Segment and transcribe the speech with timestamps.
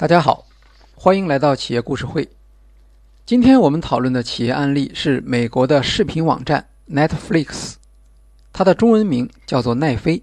[0.00, 0.46] 大家好，
[0.94, 2.26] 欢迎来到企业故事会。
[3.26, 7.74] 今天我们讨论的企业案例是美国的视频网站 Netflix，
[8.50, 10.22] 它的中文名叫做奈飞。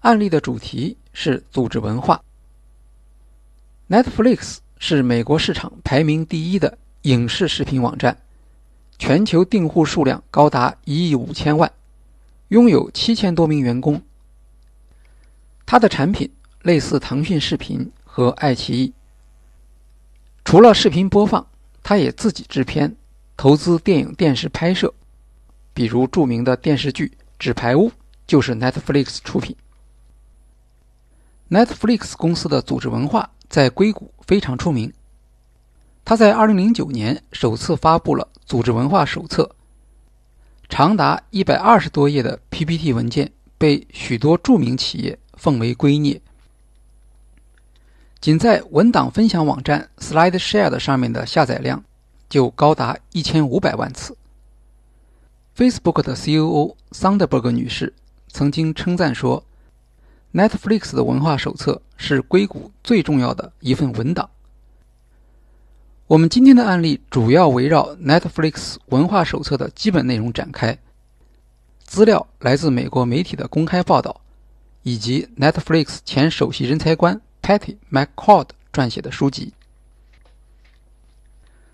[0.00, 2.22] 案例的主题是组织文化。
[3.90, 8.16] Netflix 是美国市场排名第一的影视视频网站，
[8.98, 11.70] 全球订户数量高达一亿五千万，
[12.48, 14.00] 拥有七千多名员工。
[15.66, 17.92] 它的产品类似腾讯视频。
[18.14, 18.92] 和爱奇艺，
[20.44, 21.46] 除了视频播放，
[21.82, 22.94] 他也自己制片、
[23.38, 24.92] 投资电影、电视拍摄，
[25.72, 27.06] 比如著名的电视剧
[27.38, 27.88] 《纸牌屋》
[28.26, 29.56] 就是 Netflix 出品。
[31.48, 34.92] Netflix 公司的组织文化在硅谷非常出名。
[36.04, 39.56] 他在2009年首次发布了组织文化手册，
[40.68, 46.20] 长达120多页的 PPT 文件被许多著名企业奉为圭臬。
[48.22, 51.82] 仅在文档分享网站 SlideShare 上面的下载量
[52.28, 54.16] 就高达一千五百万次。
[55.56, 57.92] Facebook 的 COO Sandberg 女士
[58.28, 59.44] 曾经称赞说
[60.32, 64.30] ：“Netflix 的文化手册是硅谷最重要的一份文档。”
[66.06, 70.78] 我们今天的案例主要围绕 Netflix 文化手册的基本内容展开，
[71.84, 74.20] 资料来自美国媒体的公开报道，
[74.84, 77.20] 以及 Netflix 前首席人才官。
[77.42, 79.52] Patty McCord 撰写的书籍。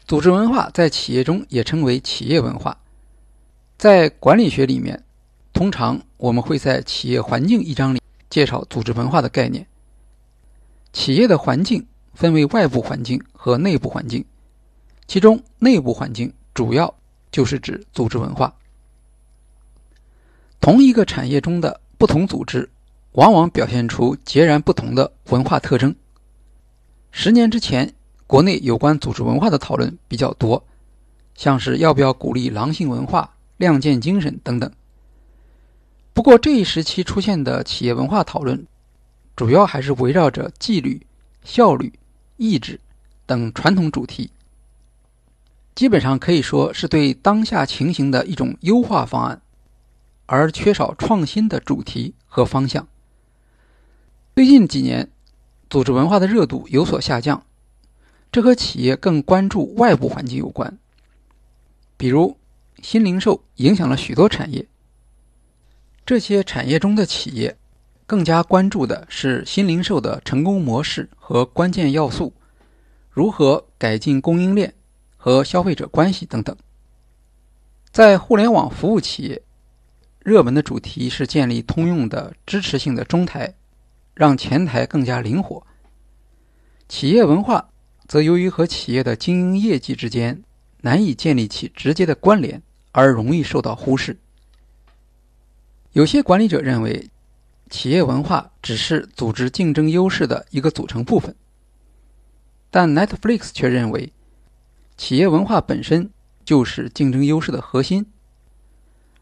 [0.06, 2.76] 组织文化在企业中也称为企业文化。
[3.76, 5.04] 在管理学里面，
[5.52, 9.66] 通常我们会在企业环境一章里介绍组织文化的概念。
[10.94, 14.24] 企业的环境分为外部环境和内部环境，
[15.06, 16.92] 其中内部环境主要
[17.30, 18.56] 就是指组织文化。
[20.60, 22.68] 同一个产业中的不同组织。
[23.12, 25.94] 往往表现出截然不同的文化特征。
[27.10, 27.94] 十年之前，
[28.26, 30.64] 国内有关组织文化的讨论比较多，
[31.34, 34.70] 像是要不要鼓励狼性文化、亮剑精神等等。
[36.12, 38.66] 不过这一时期出现的企业文化讨论，
[39.34, 41.06] 主要还是围绕着纪律、
[41.42, 41.92] 效率、
[42.36, 42.78] 意志
[43.24, 44.30] 等传统主题，
[45.74, 49.40] 基本上可以说是对当下情形的一种优化方案，
[50.26, 52.86] 而缺少创新的主题和方向。
[54.38, 55.10] 最近几年，
[55.68, 57.44] 组织文化的热度有所下降，
[58.30, 60.78] 这和企业更关注外部环境有关。
[61.96, 62.36] 比如，
[62.80, 64.64] 新零售影响了许多产业，
[66.06, 67.58] 这些产业中的企业
[68.06, 72.32] 更加关注的是新零售的成功模式和关键要素，
[73.10, 74.72] 如何改进供应链
[75.16, 76.56] 和消费者关系等等。
[77.90, 79.42] 在互联网服务企业，
[80.20, 83.52] 热门的主题是建立通用的支持性的中台。
[84.18, 85.64] 让前台更加灵活。
[86.88, 87.70] 企业文化
[88.08, 90.42] 则由于和企业的经营业绩之间
[90.80, 94.18] 难以建立起直接的关联，而容易受到忽视。
[95.92, 97.08] 有些管理者认为，
[97.70, 101.32] 企业文化只是组织竞争优势的一个组成部分，
[102.72, 104.12] 但 Netflix 却认为，
[104.96, 106.10] 企业文化本身
[106.44, 108.04] 就是竞争优势的核心，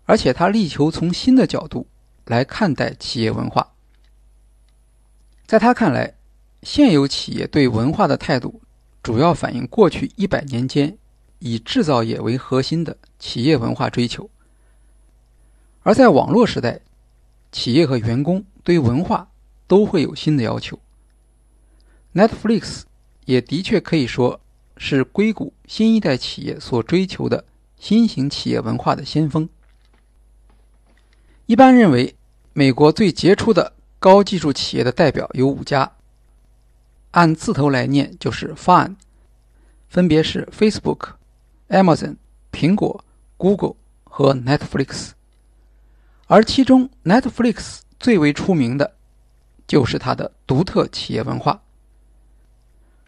[0.07, 1.87] 而且他力求从新的角度
[2.25, 3.75] 来看待企业文化。
[5.47, 6.15] 在他看来，
[6.65, 8.61] 现有企业对文化的态度，
[9.01, 10.99] 主要反映过去一百年间
[11.39, 14.29] 以制造业为核心的企业文化追求。
[15.85, 16.81] 而在网络时代，
[17.53, 19.31] 企业和员工对文化
[19.69, 20.81] 都会有新的要求。
[22.13, 22.83] Netflix
[23.25, 24.41] 也的确可以说
[24.77, 27.45] 是硅谷新一代企业所追求的
[27.79, 29.49] 新型企业文化的先锋。
[31.47, 32.17] 一般认为，
[32.53, 33.76] 美国最杰出的。
[34.07, 35.91] 高技术企业的代表有五家，
[37.11, 38.95] 按字头来念就是 “Fun”，
[39.89, 41.15] 分别是 Facebook、
[41.71, 42.15] Amazon、
[42.53, 43.05] 苹果、
[43.37, 43.75] Google
[44.05, 45.11] 和 Netflix。
[46.29, 48.95] 而其中 Netflix 最为出名的，
[49.67, 51.61] 就是它的独特企业文化。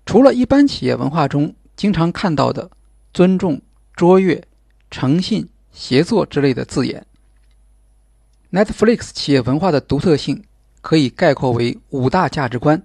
[0.05, 2.69] 除了一般企业文化中经常看到的
[3.14, 3.62] 尊重、
[3.94, 4.43] 卓越、
[4.90, 7.06] 诚信、协作之类的字眼
[8.50, 10.43] ，Netflix 企业文化的独特性。
[10.88, 12.82] 可以概括为五大价值观，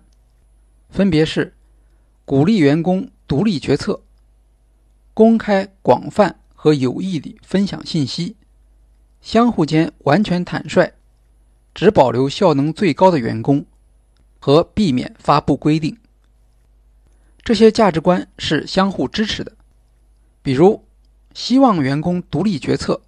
[0.90, 1.54] 分别是：
[2.26, 4.02] 鼓励员工独立决策、
[5.14, 8.36] 公开、广泛和有意地分享信息、
[9.22, 10.92] 相互间完全坦率、
[11.74, 13.66] 只保留效能最高的员工
[14.38, 15.98] 和避免发布规定。
[17.42, 19.54] 这些价值观是相互支持的。
[20.42, 20.84] 比如，
[21.34, 23.00] 希望员工独立决策，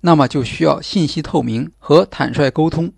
[0.00, 2.92] 那么就需要信息透明和坦率沟通，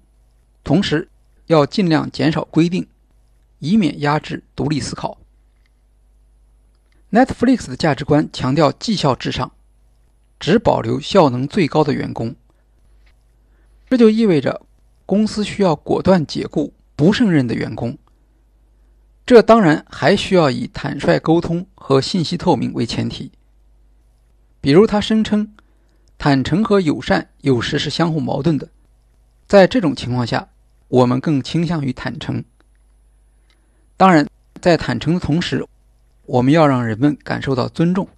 [0.64, 1.10] 同时。
[1.46, 2.86] 要尽量减少规定，
[3.58, 5.18] 以免压制独立思考。
[7.10, 9.52] Netflix 的价值观强调绩效至上，
[10.38, 12.34] 只保留效能最高的员工。
[13.88, 14.62] 这就意味着
[15.06, 17.96] 公司需要果断解雇不胜任的员工。
[19.24, 23.30] 这当然还需要以坦率沟通和信息透明为前提。
[24.60, 25.54] 比如，他声称，
[26.18, 28.68] 坦诚和友善有时是相互矛盾的。
[29.46, 30.48] 在这种情况下，
[30.88, 32.44] 我们更倾向于坦诚。
[33.96, 34.28] 当然，
[34.60, 35.64] 在坦诚的同时，
[36.26, 38.08] 我们要让人们感受到尊重。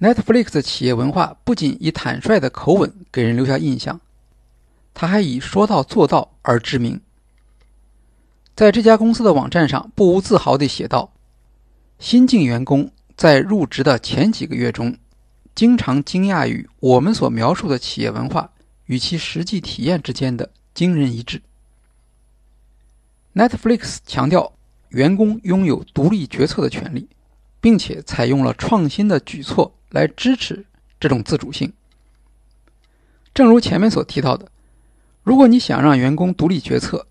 [0.00, 4.00] Netflix 的企业文化不仅以坦率的口吻给人留下印象，
[4.94, 7.00] 他还以说到做到而知名。
[8.54, 11.12] 在这家公司的网站上，不无自豪地写道
[11.98, 14.96] ：“新进员工在入职的前几个月中，
[15.54, 18.50] 经常惊讶于我们所描述的企业文化
[18.86, 20.48] 与其实际体验之间的
[20.78, 21.42] 惊人一致。”
[23.34, 24.52] Netflix 强调。
[24.90, 27.06] 员工拥有独立决策的权利，
[27.60, 30.64] 并且采用了创新的举措来支持
[30.98, 31.70] 这种自主性。
[33.34, 34.50] 正如前面所提到的，
[35.22, 37.06] 如果你想让员工独立决策，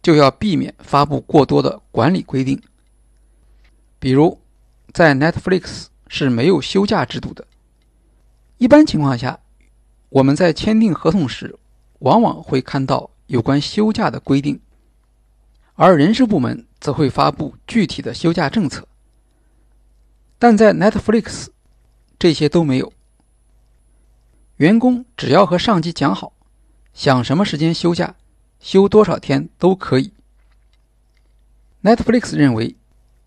[0.00, 2.62] 就要避免发布过多的管理规定。
[3.98, 4.40] 比如，
[4.92, 7.44] 在 Netflix 是没有休假制度的。
[8.58, 9.40] 一般情况下，
[10.08, 11.58] 我们在签订合同时，
[12.02, 14.60] 往往会看到有关休假的规定。
[15.74, 18.86] 而人事部门则会发布具体的休假政策，
[20.38, 21.48] 但在 Netflix，
[22.18, 22.92] 这些都没有。
[24.56, 26.34] 员工只要和上级讲好，
[26.92, 28.14] 想什么时间休假，
[28.60, 30.12] 休多少天都可以。
[31.82, 32.76] Netflix 认为，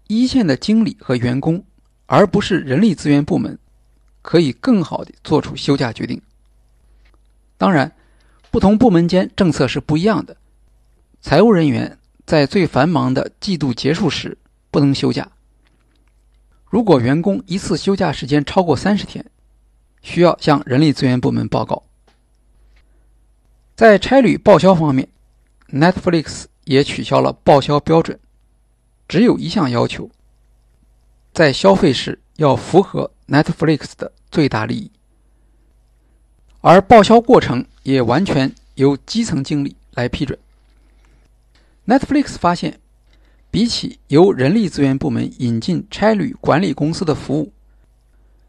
[0.08, 1.66] 一线的经理和员工，
[2.06, 3.58] 而不是人力资源部门，
[4.22, 6.22] 可以更好的做出休假决定。
[7.58, 7.92] 当然，
[8.56, 10.38] 不同部门间政策是不一样的，
[11.20, 11.98] 财务人员。
[12.26, 14.38] 在最繁忙的季度结束时，
[14.72, 15.30] 不能休假。
[16.64, 19.26] 如果员工一次休假时间超过三十天，
[20.02, 21.84] 需要向人力资源部门报告。
[23.76, 25.10] 在差旅报销方面
[25.70, 28.18] ，Netflix 也取消了报销标准，
[29.10, 30.10] 只有一项要求：
[31.34, 34.90] 在消费时要符合 Netflix 的最大利益。
[36.62, 40.38] 而报销过程也完全由基层经理来批准。
[41.86, 42.80] Netflix 发现，
[43.52, 47.54] 比起由人力资源部门引进差旅管理公司的服务，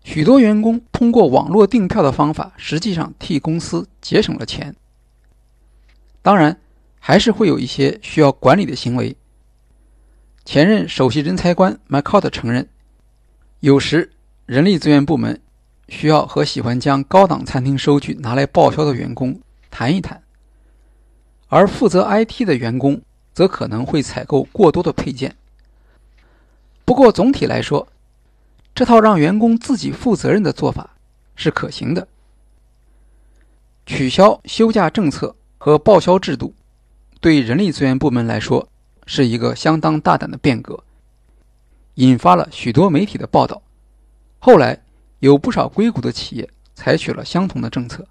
[0.02, 4.74] 许多员工通过网络订票的方法，实际上替公司节省了钱。
[6.22, 6.58] 当然，
[6.98, 9.14] 还是会有一些需要管理的行为。
[10.46, 12.66] 前任首席人才官 McCord 承认，
[13.60, 14.10] 有时
[14.46, 15.38] 人力资源部门
[15.88, 19.40] 需要和喜欢将高档餐厅收据拿来报销的员工
[19.70, 20.22] 谈一谈，
[21.48, 23.00] 而负责 IT 的员工。
[23.36, 25.36] 则可能会采购过多的配件。
[26.86, 27.86] 不过总体来说，
[28.74, 30.96] 这套让员工自己负责任的做法
[31.34, 32.08] 是可行的。
[33.84, 36.54] 取消休假政策和报销制度，
[37.20, 38.66] 对人力资源部门来说
[39.04, 40.82] 是一个相当大胆的变革，
[41.96, 43.60] 引发了许多媒体的报道。
[44.38, 44.80] 后来，
[45.26, 48.06] 有不少硅谷的企业采取了相同的政策。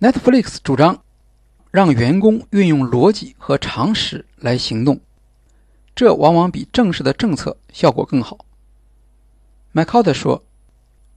[0.00, 0.98] Netflix 主张
[1.72, 5.00] 让员工运用逻辑和常识来行动，
[5.94, 8.44] 这往往比正式的政策效果更好。
[9.72, 10.44] 麦考德说：“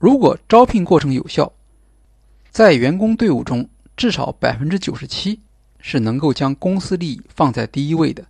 [0.00, 1.52] 如果招聘过程有效，
[2.50, 5.40] 在员工队伍中至少百分之九十七
[5.78, 8.24] 是能够将公司利益放在第一位的。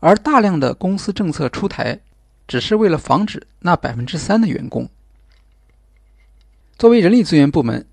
[0.00, 2.00] 而大量的公司政策出台，
[2.48, 4.88] 只是为了防止那百分之三的员工。
[6.78, 7.86] 作为人力资源部门，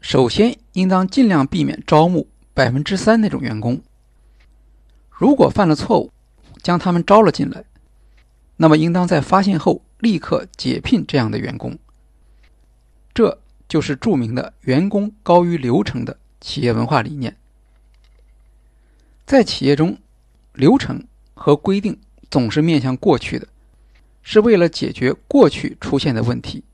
[0.00, 2.28] 首先应当尽量避免招募
[2.60, 3.80] 百分之三那种员工。
[5.08, 6.10] 如果犯了错误，
[6.62, 7.64] 将他们招了进来，
[8.56, 11.78] 那么应当在发现后。”立刻解聘这样的员工，
[13.12, 13.38] 这
[13.68, 17.36] 就是著名的“员工高于流程”的企业文化理念。
[19.26, 19.98] 在企业中，
[20.54, 22.00] 流程和规定
[22.30, 23.46] 总是面向过去的，
[24.22, 26.64] 是为了解决过去出现的问题。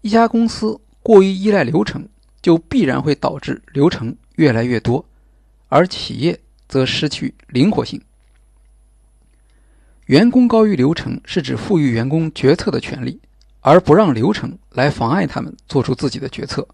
[0.00, 2.08] 一家公司过于依赖流程，
[2.46, 5.04] 就必然会导致流程越来越多，
[5.68, 6.38] 而企业
[6.68, 8.00] 则失去灵活性。
[10.04, 13.20] 员工高于流程是指赋予员工决策的权利，
[13.62, 16.68] 而不让流程来妨碍他们做出自己的决策。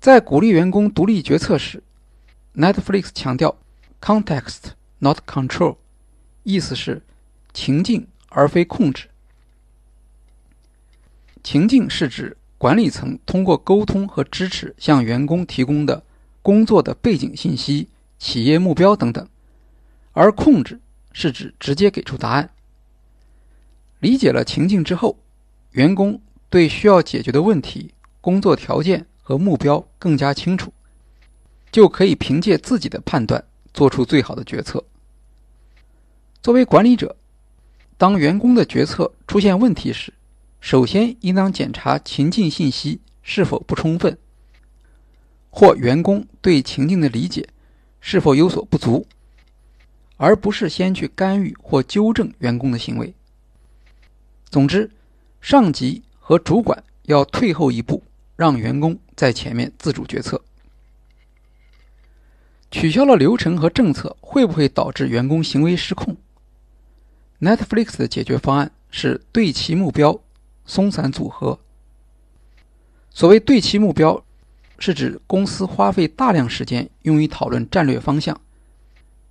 [0.00, 1.82] 在鼓励员工独立决策时
[2.54, 3.58] ，Netflix 强调
[4.00, 4.70] “context
[5.00, 5.76] not control”，
[6.44, 7.02] 意思是
[7.52, 9.10] 情境而非控制。
[11.42, 16.00] 情境是指管理层通过沟通和支持向员工提供的
[16.42, 17.88] 工作的背景信息、
[18.20, 19.28] 企业目标等等，
[20.12, 20.78] 而控制
[21.12, 22.48] 是指直接给出答案。
[23.98, 25.18] 理解了情境之后，
[25.72, 30.72] 员工对需要解决的问题、工作条件和目标更加清楚，
[31.72, 34.84] 就可以凭借自己的判断做出最好的决策。
[36.40, 37.16] 作为管理者，
[37.98, 40.14] 当员工的决策出现问题时，
[40.62, 44.16] 首先应当检查情境信息是否不充分，
[45.50, 47.48] 或员工对情境的理解
[48.00, 49.04] 是否有所不足，
[50.16, 53.12] 而不是先去干预或纠正员工的行为。
[54.50, 54.88] 总之，
[55.40, 58.00] 上级和主管要退后一步，
[58.36, 60.40] 让员工在前面自主决策。
[62.70, 66.16] 取消了流程和政策，会不会导致员工行为失控
[67.40, 70.20] ？Netflix 的解决方案是对齐目标，
[70.64, 71.58] 松散组合。
[73.10, 74.24] 所谓对齐目标，
[74.78, 78.40] 是指公司花费大量时间用于讨论战略方向，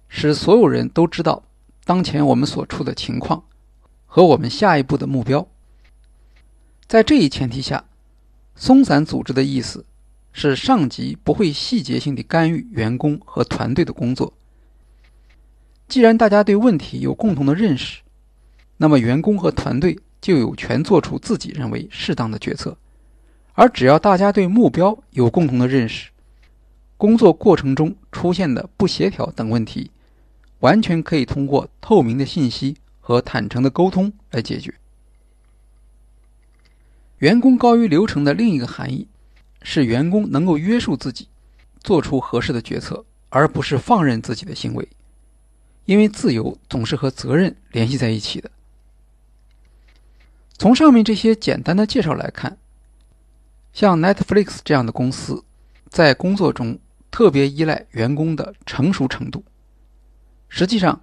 [0.08, 1.44] 使所有人都知道
[1.84, 3.44] 当前我们所处的情况。
[4.14, 5.48] 和我们下一步的目标，
[6.86, 7.86] 在这一前提下，
[8.58, 9.86] 松散组织的意思
[10.34, 14.34] 是上级不会细节性的干预员工和团队的工作。
[15.88, 18.02] 既然大家对问题有共同的认识，
[18.76, 22.78] 那么员工和团队就有权做出自己认为适当的决策。
[23.54, 26.12] 而只要大家对目标有共同的认识，
[26.96, 29.92] 工作过程中出现的不协调等问题，
[30.60, 32.78] 完全可以通过透明的信息。
[33.04, 34.74] 和坦诚的沟通来解决。
[37.18, 39.08] 员工高于流程的另一个含义
[39.64, 41.28] 是，员工能够约束自己，
[41.80, 44.88] 做出合适的决策，而不是放任自己的行为。
[45.86, 48.50] 因为自由总是和责任联系在一起的。
[50.62, 52.56] 从上面这些简单的介绍来看，
[53.74, 55.44] 像 Netflix 这样的公司，
[55.90, 56.78] 在工作中
[57.10, 59.44] 特别依赖员工的成熟程度。
[60.50, 61.02] 实际上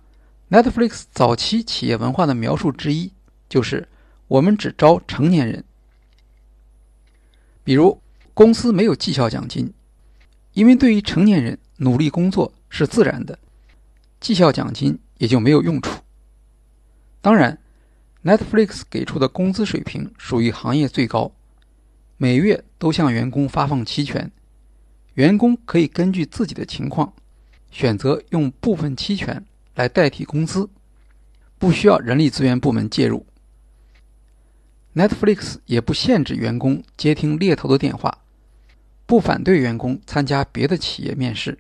[0.49, 3.13] ，Netflix 早期企业文化的描述之一
[3.49, 3.89] 就是，
[4.29, 5.65] 我们只招成年人。
[7.65, 8.01] 比如，
[8.35, 9.75] 公司没有绩效奖金，
[10.53, 13.37] 因为对于成年人，努力工作是自然的，
[14.21, 16.01] 绩效奖金也就没有用处。
[17.21, 17.59] 当然
[18.29, 21.33] ，Netflix 给出的工资水平属于行业最高，
[22.19, 24.31] 每月都向员工发放期权，
[25.15, 27.15] 员工可以根据自己的情况，
[27.71, 29.43] 选择用部分期权。
[29.75, 30.69] 来代替工资，
[31.57, 33.25] 不需要人力资源部门介入。
[34.93, 38.19] Netflix 也不限制员工接听猎头的电话，
[39.07, 41.57] 不反对员工参加别的企业面试，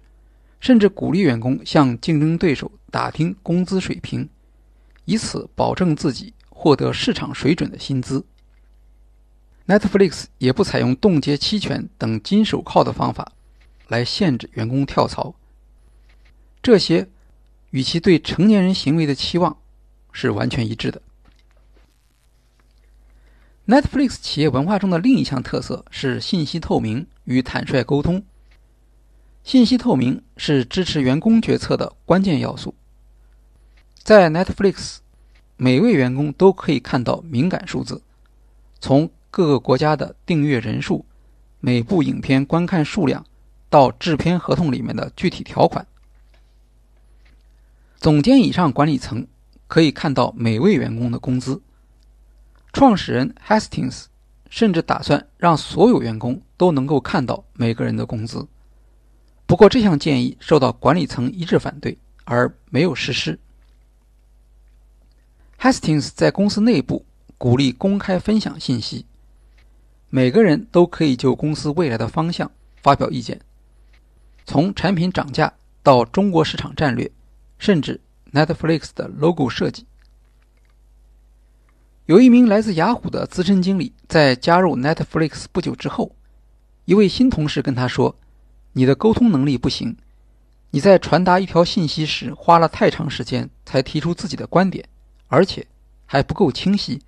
[0.58, 4.28] 甚至鼓励员工向竞争对手打听工资水平，
[5.04, 8.26] 以此保证自己获得市场水准的薪资。
[9.68, 13.30] Netflix 也不采用冻结期权等金手铐的方法
[13.86, 15.36] 来限制员工跳槽，
[16.60, 17.08] 这些。
[17.70, 19.58] 与其对成年人行为的期望
[20.10, 21.02] 是完全一致的。
[23.66, 28.24] Netflix 企业文化中的另一项特色是信息透明与坦率沟通。
[29.44, 32.74] 信息透明是支持员工决策的关键要素。
[34.02, 35.00] 在 Netflix，
[35.60, 38.00] 每位员工都可以看到敏感数字，
[38.80, 41.04] 从各个国家的订阅人数、
[41.58, 43.26] 每部影片观看数量，
[43.68, 45.84] 到制片合同里面的具体条款。
[47.98, 49.26] 总监以上管理层
[49.66, 51.60] 可以看到每位员工的工资。
[52.72, 54.04] 创始人 Hastings
[54.48, 58.46] 甚至打算让所有员工都能够看到每个人的工资。
[59.44, 63.36] 不过，这项建议受到管理层一致反对，而没有实施。
[65.60, 67.04] Hastings 在公司内部
[67.36, 69.06] 鼓励公开分享信息，
[70.08, 72.50] 每个人都可以就公司未来的方向
[72.80, 73.40] 发表意见，
[74.46, 77.10] 从产品涨价到中国市场战略。
[77.58, 78.00] 甚至
[78.32, 79.84] Netflix 的 logo 设计，
[82.06, 86.14] 有一名来自雅虎的资深经理在加入 Netflix 不久之后，
[86.84, 88.14] 一位新同事跟他说
[88.74, 89.96] ：“你的沟通能力不行，
[90.70, 94.88] 你在传达一条信息时花了太长时间才提出自己的观点，
[95.28, 95.66] 而且
[96.04, 97.00] 还不够清晰。”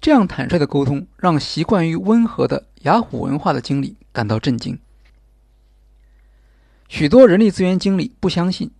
[0.00, 4.76] 这样坦率的沟通让习惯于温和的雅虎文化的经理感到震惊。
[6.88, 8.70] 许多人力资源经理不相信。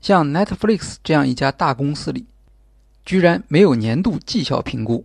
[0.00, 2.26] 像 Netflix 这样一家大公司里，
[3.04, 5.04] 居然没有年度绩效评估。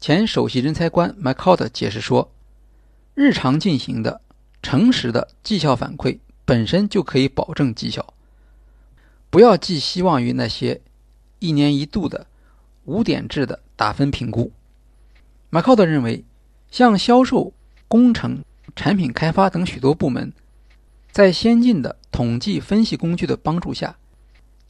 [0.00, 2.32] 前首席人才官 McCord 解释说
[3.14, 4.20] ：“日常进行的
[4.62, 8.14] 诚实的绩效反馈本身就可以保证绩效，
[9.36, 10.80] 不要寄希望于那些
[11.40, 12.26] 一年一度的
[12.86, 14.50] 五点制的打分评估。”
[15.52, 16.24] McCord 认为，
[16.70, 17.52] 像销售、
[17.86, 18.42] 工程、
[18.74, 20.32] 产品开发等许多部门，
[21.12, 23.98] 在先进的统计分析工具的帮助下，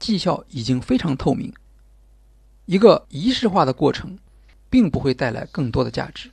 [0.00, 1.54] 绩效已经非常透明。
[2.64, 4.18] 一个仪式化的过程。
[4.68, 6.32] 并不会带来更多的价值。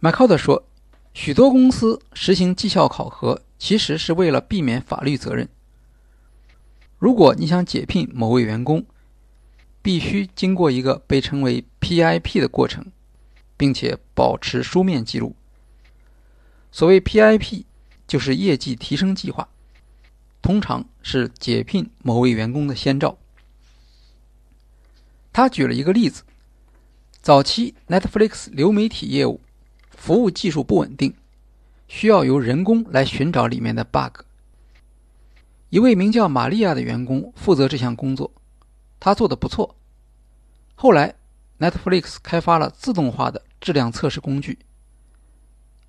[0.00, 0.64] 麦考德说
[1.14, 5.48] ：“许多公司实行绩效考核，其实是为了避免法律责任。
[6.98, 8.84] 如果你想解聘某位员工，
[9.82, 12.86] 必须经过一个被称为 PIP 的过程，
[13.56, 15.36] 并且保持书面记录。
[16.72, 17.64] 所谓 PIP，
[18.06, 19.48] 就是业绩提升计划，
[20.42, 23.16] 通常是解聘某位员工的先兆。”
[25.32, 26.24] 他举了一个例子：
[27.22, 29.40] 早期 Netflix 流媒体业务
[29.90, 31.14] 服务技术不稳定，
[31.86, 34.24] 需要由人工来寻找里面的 bug。
[35.70, 38.32] 一位名叫玛利亚的员工负责这项工作，
[38.98, 39.76] 他做的不错。
[40.74, 41.14] 后来
[41.58, 44.58] ，Netflix 开发了自动化的质量测试工具，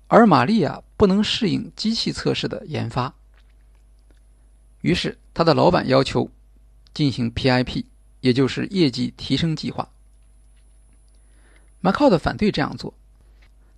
[0.06, 3.14] 而玛利亚不能适应机器测试的研发，
[4.80, 6.30] 于是他的老板要求
[6.92, 7.84] 进行 PIP。
[8.20, 9.88] 也就是业绩提升计划。
[11.82, 12.92] McCall 反对这样做，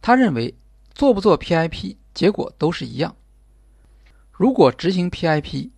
[0.01, 0.53] 他认为
[0.95, 3.15] 做不做 PIP 结果都是一样。
[4.33, 5.71] 如果执行 PIP，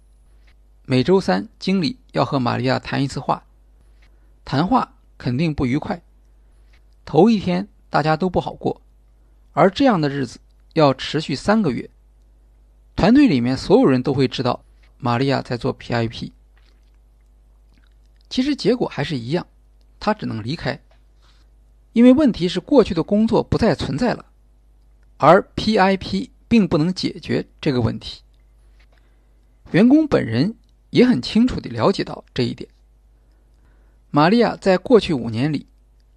[0.86, 3.42] 每周三经理要和玛利亚谈一次话，
[4.44, 6.02] 谈话肯定不愉快，
[7.06, 8.82] 头一天大家都不好过，
[9.52, 10.38] 而这样的日子
[10.74, 11.88] 要持续三个月，
[12.94, 14.62] 团队里面所有人都会知道
[14.98, 16.30] 玛利亚在做 PIP。
[18.28, 19.46] 其实结果还是一样，
[19.98, 20.78] 他只能离开，
[21.94, 24.26] 因为问题是过去的工作不再存在了，
[25.16, 28.20] 而 PIP 并不能解决这个问题。
[29.70, 30.54] 员工本人
[30.94, 32.70] 也很清楚地了解到这一点。
[34.10, 35.66] 玛利亚在过去五年里，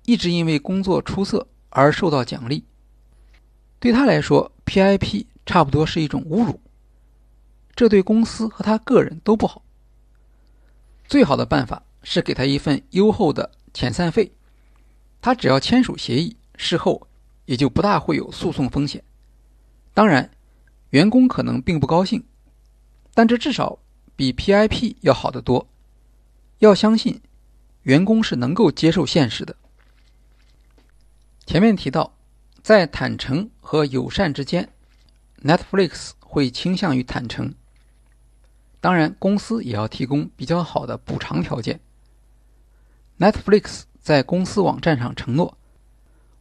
[0.06, 2.64] 一直因为工作出色而受到奖励，
[3.80, 6.60] 对他来说，PIP 差不多是一种侮辱，
[7.76, 9.64] 这对公司和他个人都不好。
[11.08, 11.84] 最好的办法。
[12.10, 14.32] 是给他一份优厚的遣散费，
[15.20, 17.06] 他只要签署协议，事后
[17.44, 19.04] 也就不大会有诉讼风险。
[19.94, 20.32] 当然，
[20.92, 22.24] 员工可能并不高兴，
[23.14, 23.78] 但这至少
[24.18, 25.66] 比 PIP 要好得多。
[26.60, 27.22] 要相信，
[27.84, 29.56] 员工是能够接受现实的。
[31.46, 32.18] 前面提到，
[32.62, 34.68] 在坦诚和友善之间
[35.42, 37.54] ，Netflix 会倾向于坦诚。
[38.82, 41.80] 当然，公司也要提供比较好的补偿条件。
[43.20, 45.58] Netflix 在公司网站上承诺，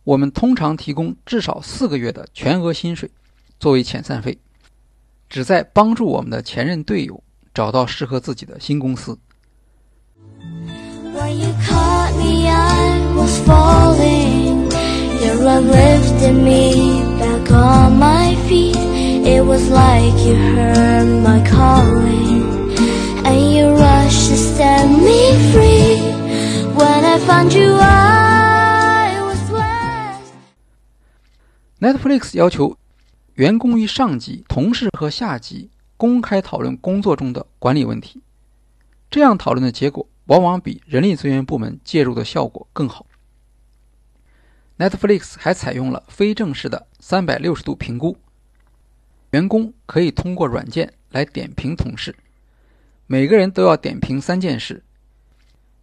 [0.05, 3.11] 我们通常提供至少四个月的全额薪水
[3.59, 4.39] 作为遣散费，
[5.29, 7.23] 旨在帮助我们的前任队友
[7.57, 9.19] 找到适合自己的新公司。
[31.81, 32.77] Netflix 要求
[33.37, 38.23] 员工与上级、同事和下级公开讨论工作中的管理问题，
[39.11, 43.07] 这样讨论的结果往往比人力资源部门介入的效果更好。
[44.79, 48.19] Netflix 还采用了非正式的三百六十度评估，
[49.31, 52.15] 员工可以通过软件来点评同事，
[53.07, 54.83] 每个人都要点评三件事。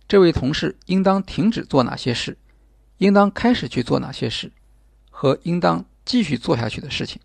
[0.07, 2.37] 这位同事应当停止做哪些事，
[2.99, 4.51] 应当开始去做哪些事，
[5.09, 7.19] 和应当继续做下去的事情。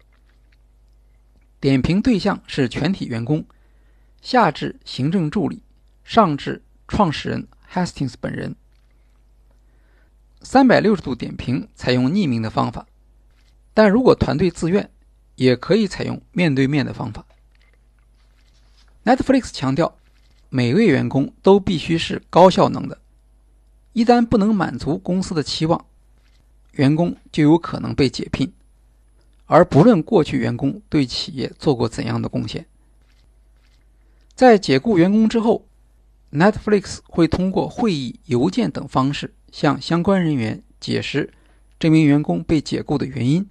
[1.61, 3.44] 点评对象是全体员工，
[4.21, 5.62] 下至行政助理，
[6.05, 8.55] 上至创始人 Hastings 本人。
[10.42, 12.87] 三百六十度点评采用匿名的方法，
[13.75, 14.90] 但如果团队自愿，
[15.35, 17.25] 也可以采用面对面的方法。
[19.05, 19.94] Netflix 强调。
[20.51, 22.99] 每位员工都必须是高效能的，
[23.92, 25.85] 一旦不能满足公司的期望，
[26.73, 28.51] 员工就有可能被解聘，
[29.48, 32.66] 而不论过去员工对企业做过怎样的贡献。
[34.37, 35.66] 在解雇员工之后
[36.30, 41.32] ，Netflix 会通过会议、邮件等方式向相关人员解释
[41.80, 43.50] 这名员工被解雇的原因，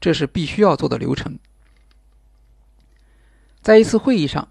[0.00, 1.38] 这是必须要做的流程。
[3.60, 4.48] 在一次会议上。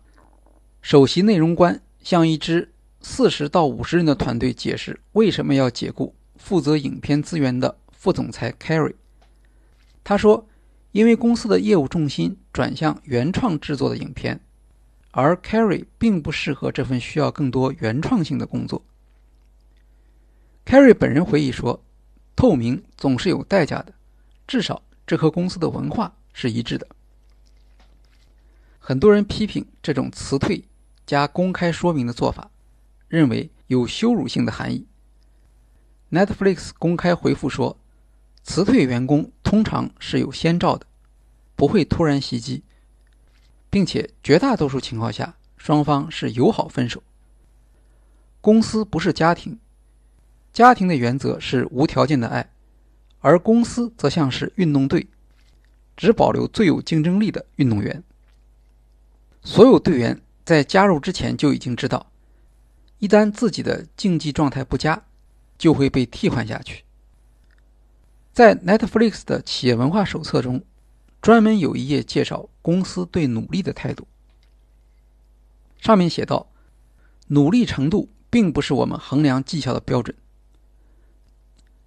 [0.83, 8.95] 首席内容官向一支四十到五十人的团队解释为什么要解雇负责影片资源的副总裁 Carrie。
[10.03, 10.47] 他说
[10.91, 14.41] ：“因为公司的业务重心转向原创制作的影片，
[15.11, 18.83] 而 Carrie 并不适合这份需要更多原创性的工作。”
[20.65, 21.83] Carrie 本人回忆说
[22.35, 23.93] ：“透明总是有代价的，
[24.47, 26.87] 至少这和公司的文化是一致的。”
[28.79, 30.63] 很多人批评这种辞退
[31.05, 32.49] 加公开说明的做法，
[33.07, 34.87] 认为有羞辱性的含义。
[36.11, 37.77] Netflix 公开回复说，
[38.43, 40.85] 辞退员工通常是有先兆的，
[41.57, 42.63] 不会突然袭击，
[43.69, 47.03] 并且绝大多数情况下双方是友好分手。
[48.39, 49.59] 公司不是家庭，
[50.53, 52.49] 家庭的原则是无条件的爱，
[53.19, 55.05] 而公司则像是运动队，
[55.97, 58.01] 只保留最有竞争力的运动员。
[59.43, 62.09] 所有队员在加入之前就已经知道，
[62.99, 65.03] 一旦自己的竞技状态不佳，
[65.57, 66.85] 就会被替换下去。
[68.33, 70.63] 在 Netflix 的企业文化手册中，
[71.21, 74.07] 专门有一页介绍公司对努力的态度。
[75.79, 76.49] 上面写道
[77.27, 80.15] ：“努力程度并不是我们衡量绩效的标准。”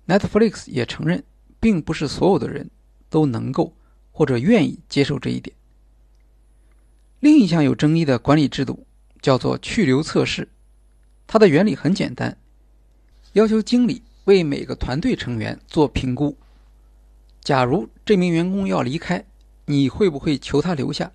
[0.06, 1.24] Netflix 也承认，
[1.58, 2.70] 并不是所有的人
[3.08, 3.74] 都能够
[4.12, 5.56] 或者愿意接受这一点。
[7.20, 8.86] 另一项有争议的管理制度
[9.22, 10.46] 叫做去留测试，
[11.26, 12.36] 它的原理很简单，
[13.32, 16.36] 要求经理为每个团队成员做评估。
[17.42, 19.24] 假如这名员工要离开，
[19.66, 21.12] 你会不会求他留下？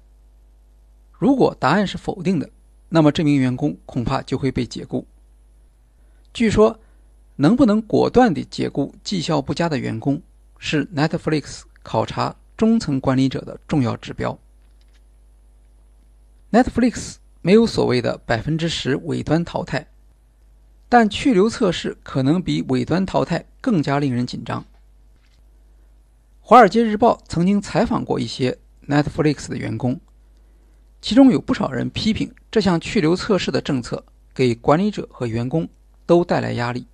[1.12, 2.50] 如果答案是否定的，
[2.90, 5.06] 那么这名员工恐怕就会被解雇。
[6.34, 6.80] 据说，
[7.36, 10.22] 能不能果断地解雇绩效不佳的员工，
[10.58, 14.38] 是 Netflix 考察中层管理者的重要指标。
[16.52, 19.88] Netflix 没有所谓的百分之十尾端淘汰，
[20.90, 24.62] 但去留测试可能比尾端淘汰更加令人紧张。
[26.42, 30.02] 《华尔街日报》曾经采访过一些 Netflix 的员工，
[31.00, 35.70] 其中有不少人批评这项去留测试的政策给管理者和员工
[36.08, 36.88] 都带来压力。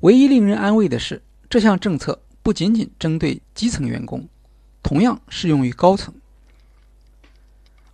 [0.00, 4.28] 唯一令人安慰的是，这项政策不仅仅针对基层员工，
[4.82, 6.14] 同样适用于高层。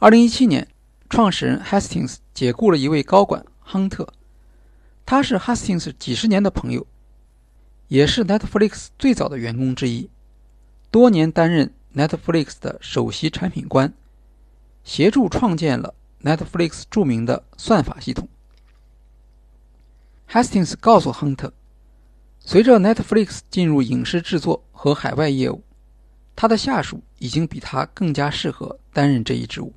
[0.01, 0.67] 二零一七年，
[1.09, 4.13] 创始人 Hastings 解雇了一位高管亨特，
[5.05, 6.87] 他是 Hastings 几十年的朋友，
[7.89, 10.11] 也是 Netflix 最早的员工之一，
[10.91, 13.93] 多年担任 Netflix 的首席产品官，
[14.85, 18.29] 协助创建了 Netflix 著名的算法系统。
[20.29, 21.53] Hastings 告诉亨特，
[22.39, 25.63] 随着 Netflix 进入影视制作和海外业务，
[26.37, 29.73] 他的下属已经比他更加适合担任这一职务。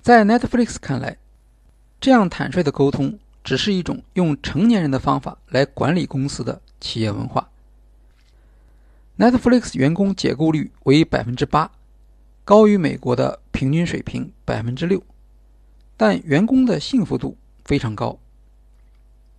[0.00, 1.16] 在 Netflix 看来，
[2.02, 7.48] 这样坦率的沟通只是一种用成年人的方法来管理公司的企业文化。
[9.16, 11.70] Netflix 员工解雇率为百分之八，
[12.44, 15.00] 高于美国的平均水平百分之六，
[15.96, 18.18] 但员工的幸福度非常高。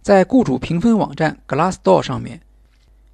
[0.02, 2.39] 在雇主评分网站 Glassdoor 上面，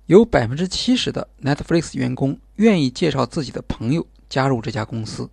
[0.05, 5.27] 有百分之七十的 Netflix 员工愿意介绍自己的朋友加入这家公司。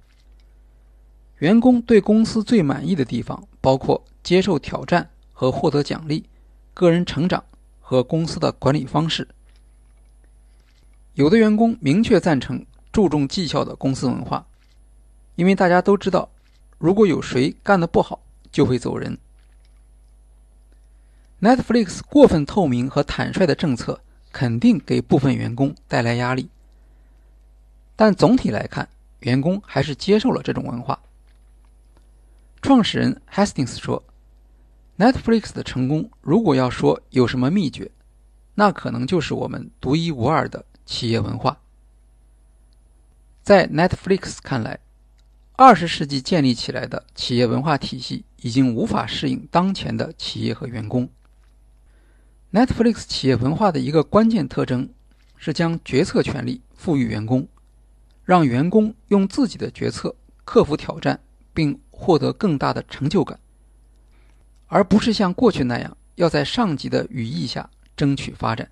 [1.40, 6.24] 员工对公司最满意的地方包括接受挑战和获得奖励、
[6.72, 7.42] 个人成长
[7.80, 9.26] 和公司的管理方式。
[11.14, 14.46] 有的员工明确赞成注重绩效的公司文化，
[15.34, 16.28] 因为大家都知道，
[16.78, 18.20] 如果有谁干得不好，
[18.52, 19.18] 就会走人。
[21.40, 24.00] Netflix 过分透明和坦率的政策
[24.30, 26.48] 肯定给部分员工带来压力，
[27.96, 30.96] 但总体来看，员工还是接受了这种文化。
[32.66, 34.02] 创始人 Hastings 说
[34.98, 37.92] ：“Netflix 的成功，如果要说有什么秘诀，
[38.56, 41.60] 那可能就是我们独一无二的企业文化。
[43.44, 44.80] 在 Netflix 看来，
[45.52, 51.08] 二十世纪建立起来的企业文化体系已经无法适应当前的企业和员工。
[52.50, 54.92] Netflix 企业文化的一个关键特征
[55.36, 57.46] 是将决策权力赋予员工，
[58.24, 61.20] 让员工用自己的决策克服挑战，
[61.54, 63.40] 并。”获得更大的成就感，
[64.66, 68.70] 而不是像过去那样要在上级的羽翼下争取发展，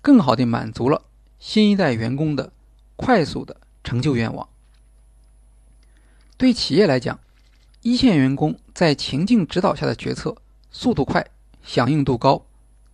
[0.00, 1.02] 更好地满足了
[1.38, 2.50] 新一代员工的
[2.96, 4.48] 快速的成就愿望。
[6.38, 7.20] 对企业来讲，
[7.82, 10.34] 一线员工在情境指导下的决策
[10.70, 11.24] 速度快、
[11.62, 12.46] 响应度高，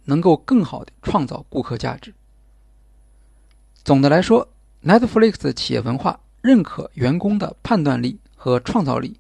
[0.05, 2.13] 能够更好地创造顾客价值。
[3.85, 4.49] 总的来说
[4.83, 8.19] ，Netflix 的企业文化认可员工的判断力。
[8.47, 9.19] 和创造力，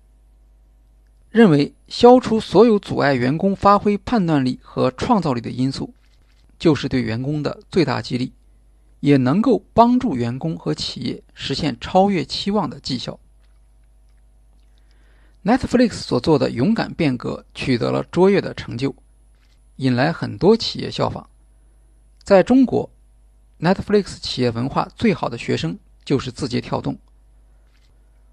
[1.30, 5.92] 认为消除所有阻碍员工发挥判断力和创造力的因素，
[6.60, 8.32] 就是对员工的最大激励，
[9.00, 13.18] 也能够帮助员工和企业实现超越期望的绩效。
[15.42, 18.94] Netflix 所做的勇敢变革取得了卓越的成就，
[19.74, 21.28] 引来很多企业效仿。
[22.22, 22.88] 在中国
[23.58, 26.96] ，Netflix 企业文化最好的学生就是字节跳动。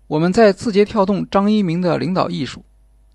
[0.07, 2.63] 我们在字节跳动张一鸣的领导艺术。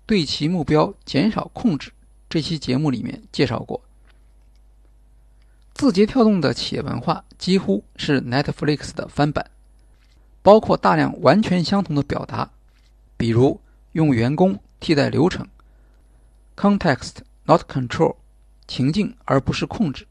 [0.05, 1.91] 对其目标减少控制，
[2.27, 3.79] 这期节目里面介绍过。
[5.75, 9.51] 字节跳动的企业文化几乎是 Netflix 的翻版，
[10.41, 12.49] 包括大量完全相同的表达，
[13.17, 15.47] 比如用员工替代流程
[16.55, 18.15] ，context not control，
[18.67, 20.07] 情境而不是控制，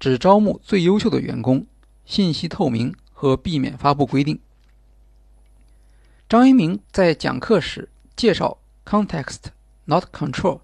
[0.00, 1.66] 只招募最优秀的员工，
[2.06, 4.40] 信息透明和避免发布规定。
[6.32, 8.56] 张一鸣在讲课时介绍。
[8.86, 9.50] Context,
[9.84, 10.60] not control。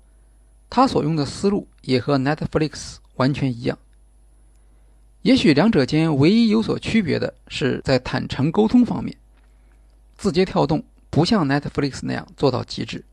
[0.70, 3.78] 他所用的思路也和 Netflix 完全一样。
[5.20, 9.14] 也许两者间唯一有所区别的是在坦诚沟通方面。
[10.16, 13.04] 字节跳动不像 Netflix 那样做到极致。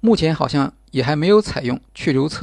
[0.00, 2.40] 目前好像也还没有采用去留测